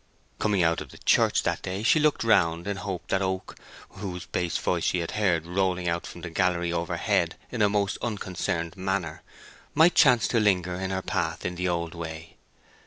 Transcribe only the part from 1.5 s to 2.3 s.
day she looked